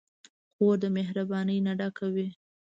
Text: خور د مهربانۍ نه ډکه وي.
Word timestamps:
خور 0.55 0.75
د 0.81 0.85
مهربانۍ 0.97 1.57
نه 1.67 1.73
ډکه 1.79 2.07
وي. 2.13 2.27